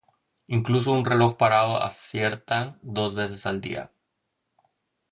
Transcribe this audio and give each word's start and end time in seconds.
Incluso 0.47 0.91
un 0.93 1.05
reloj 1.05 1.37
parado 1.37 1.83
acierta 1.83 2.79
dos 2.81 3.13
veces 3.13 3.45
al 3.45 3.61
día 3.61 3.91